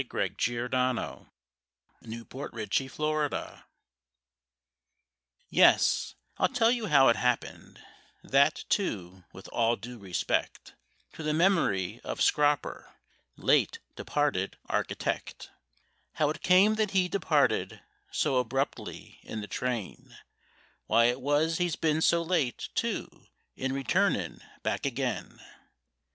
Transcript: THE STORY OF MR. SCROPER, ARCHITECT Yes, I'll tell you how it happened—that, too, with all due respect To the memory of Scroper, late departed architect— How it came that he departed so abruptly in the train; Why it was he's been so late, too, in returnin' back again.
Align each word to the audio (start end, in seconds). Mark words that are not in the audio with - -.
THE 0.01 0.07
STORY 0.39 0.65
OF 0.65 0.71
MR. 0.71 1.29
SCROPER, 2.01 2.59
ARCHITECT 2.59 3.63
Yes, 5.51 6.15
I'll 6.39 6.47
tell 6.49 6.71
you 6.71 6.87
how 6.87 7.09
it 7.09 7.15
happened—that, 7.17 8.63
too, 8.69 9.25
with 9.31 9.47
all 9.49 9.75
due 9.75 9.99
respect 9.99 10.73
To 11.13 11.21
the 11.21 11.35
memory 11.35 12.01
of 12.03 12.19
Scroper, 12.19 12.95
late 13.35 13.77
departed 13.95 14.57
architect— 14.65 15.51
How 16.13 16.31
it 16.31 16.41
came 16.41 16.73
that 16.81 16.89
he 16.97 17.07
departed 17.07 17.81
so 18.09 18.37
abruptly 18.37 19.19
in 19.21 19.41
the 19.41 19.47
train; 19.47 20.17
Why 20.87 21.05
it 21.05 21.21
was 21.21 21.59
he's 21.59 21.75
been 21.75 22.01
so 22.01 22.23
late, 22.23 22.69
too, 22.73 23.27
in 23.55 23.71
returnin' 23.71 24.41
back 24.63 24.83
again. 24.83 25.39